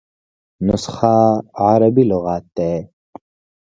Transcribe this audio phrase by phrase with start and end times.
[0.67, 1.15] نسخه
[1.65, 2.87] عربي لغت دﺉ.